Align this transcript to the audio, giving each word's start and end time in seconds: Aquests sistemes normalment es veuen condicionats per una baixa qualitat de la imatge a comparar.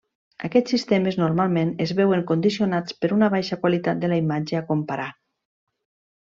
Aquests 0.47 0.71
sistemes 0.75 1.17
normalment 1.23 1.73
es 1.85 1.93
veuen 1.99 2.23
condicionats 2.31 2.97
per 3.03 3.11
una 3.19 3.29
baixa 3.35 3.59
qualitat 3.67 4.01
de 4.05 4.11
la 4.15 4.19
imatge 4.25 4.59
a 4.61 4.65
comparar. 4.73 5.07